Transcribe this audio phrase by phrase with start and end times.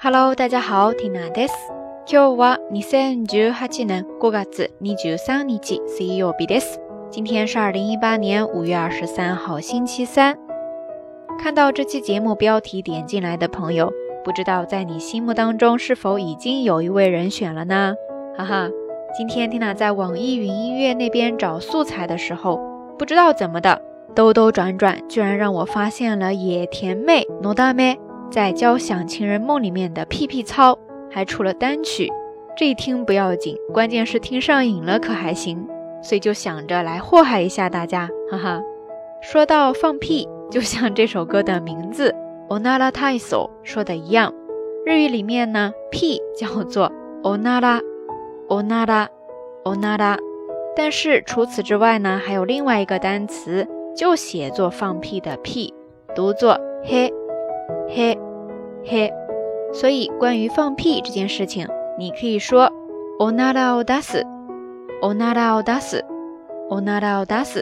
[0.00, 1.54] Hello，大家好，Tina です。
[2.06, 5.58] 今日は二千十八年五月二十三日
[5.88, 6.78] 水曜日です。
[7.10, 10.38] 今天是二零一八年五月二十三号，星期三。
[11.38, 13.92] 看到这期节目标题点进来的朋友，
[14.24, 17.94] 不知道在你心目当中是否已经有一位人选了呢？
[18.36, 18.70] 哈哈，
[19.16, 22.60] 今天 Tina 在网易云音乐那边找素材的时候，
[22.98, 23.80] 不知道怎么的，
[24.14, 27.98] 兜兜转转，居然让我发现了野田妹、诺大妹。
[28.31, 30.79] 在《交响情人梦》里面的屁屁操
[31.11, 32.09] 还出了单曲，
[32.55, 35.67] 这一听不要紧，关键是听上瘾了可还行，
[36.01, 38.61] 所以就想着来祸害一下大家，哈哈。
[39.21, 42.15] 说到放屁，就像这首歌的名字
[42.47, 44.33] “onara taiso” 说的一样，
[44.85, 46.89] 日语里面呢，屁叫做
[47.23, 50.17] “onara”，“onara”，“onara”，
[50.73, 55.73] 但是除此之外呢，还有另外一个单词，就写作放屁的屁，
[56.15, 57.13] 读作嘿。
[57.93, 58.17] 嘿，
[58.85, 59.11] 嘿，
[59.73, 62.71] 所以关于放屁这件事情，你可以说
[63.19, 67.61] onara o das，onara o das，onara o das，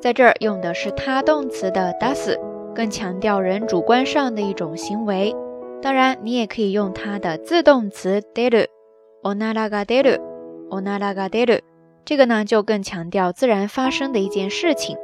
[0.00, 2.38] 在这儿用的是他动词的 das，
[2.74, 5.36] 更强调人主观上的一种行为。
[5.82, 11.60] 当然，你也可以用它的自动词 deru，onara ga deru，onara ga deru，
[12.06, 14.96] 这个呢就更强调自然发生的一件事情。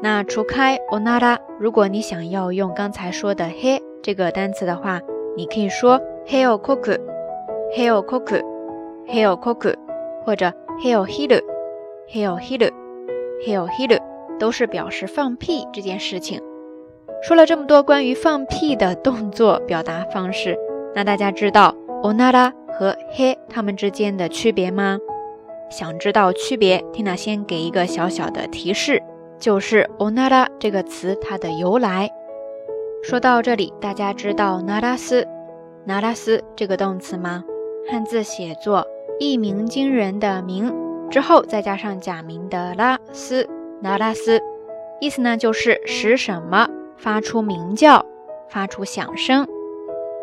[0.00, 5.00] 那除开 onara，如果你想要用刚才说的 he 这个单词的话，
[5.36, 9.74] 你可以说 he o koku，he o koku，he o koku，
[10.24, 13.98] 或者 he o hiru，he o hiru，he o hiru，
[14.38, 16.40] 都是表示放屁这件事情。
[17.20, 20.56] 说了这么多关于放屁的动作表达方式，
[20.94, 24.96] 那大家知道 onara 和 he 它们之间的区别吗？
[25.70, 29.02] 想知道区别，Tina 先给一个小小的提示。
[29.38, 32.10] 就是 onara 这个词它的由来。
[33.02, 37.44] 说到这里，大家知道 naras，naras 这个动词吗？
[37.90, 38.86] 汉字写作
[39.18, 40.74] 一鸣惊人的鸣，
[41.10, 43.48] 之后再加上假名的拉斯
[43.82, 44.40] ，naras，
[45.00, 48.04] 意思呢就是使什么发出鸣叫，
[48.48, 49.46] 发出响声。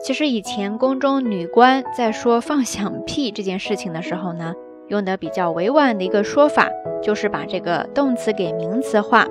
[0.01, 4.53] 其实以前宫中女官在说放响屁这件事情的时候呢。
[4.87, 6.69] 用的比较委婉的一个说法，
[7.05, 9.27] 就是把这个动词给名词化，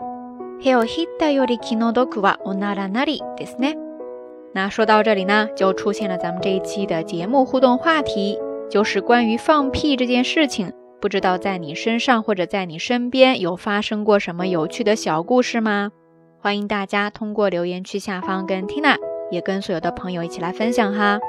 [4.53, 8.39] 那说到这里呢，就出现了咱们这一期的节目互动话题，
[8.69, 15.91] 就是关于放屁这件事情，不知道在你身上或者在你身边有发生过什么有趣的小故事吗？
[16.39, 18.95] 欢迎大家通过留言区下方跟 Tina，
[19.31, 21.19] 也跟所有的朋友一起来分享哈。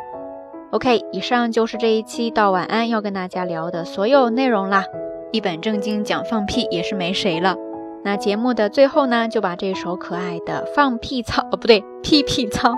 [0.70, 4.84] OK，以上就是这一期到晚安要跟大家聊的所有内容啦。
[5.32, 7.56] 一本正经讲放屁也是没谁了。
[8.04, 12.74] 那节目的最后呢，就把这首可爱的放屁操哦不对屁屁操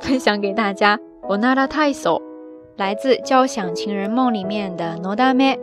[0.00, 0.98] 分享给大家。
[1.28, 2.20] Onara Taiso，
[2.76, 5.58] 来自《交响情人梦》里面的 Nodame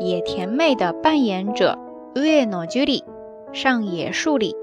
[0.00, 1.78] 野田妹的扮演者
[2.16, 3.04] Ueno Judy
[3.52, 4.56] 上野树里，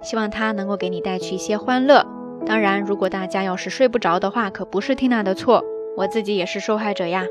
[0.00, 2.06] 希望他能够给你带去一些欢乐。
[2.46, 5.62] 当然，如果大家要是睡不着的话，可不是 Tina 的错。
[5.97, 7.25] 我自己也是受害者呀，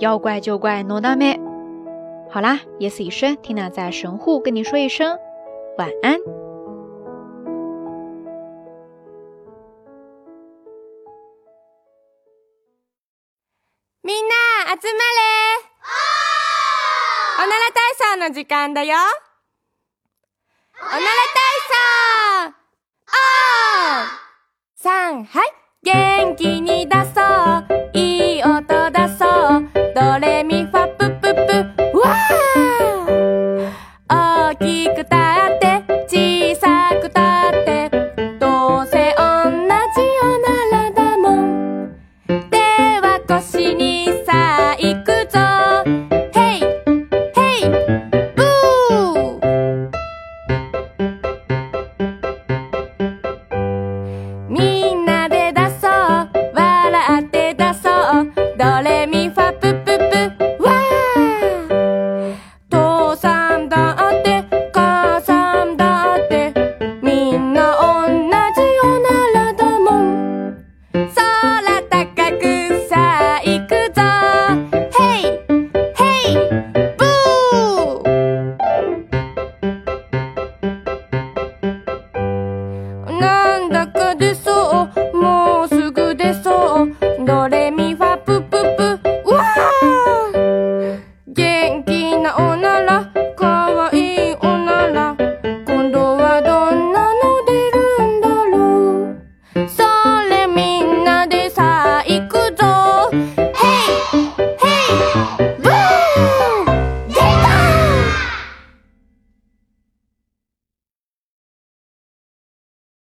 [0.00, 1.40] 要怪就怪诺大妹。
[2.30, 5.18] 好啦，夜色已深，Tina 在神户跟你说一声
[5.78, 6.18] 晚安。
[14.02, 14.34] みんな
[14.80, 15.20] 集まれ
[17.38, 18.96] おなら体操の時間だよ
[20.80, 21.02] おなら体
[21.68, 22.54] 操
[23.08, 24.08] おー
[24.76, 24.90] さ
[25.24, 25.52] はい
[25.82, 26.99] 元気に出